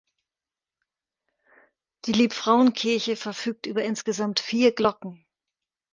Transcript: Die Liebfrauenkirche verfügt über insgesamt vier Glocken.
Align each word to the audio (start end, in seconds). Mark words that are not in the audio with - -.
Die 2.05 2.11
Liebfrauenkirche 2.11 3.15
verfügt 3.15 3.67
über 3.67 3.83
insgesamt 3.83 4.39
vier 4.39 4.71
Glocken. 4.73 5.27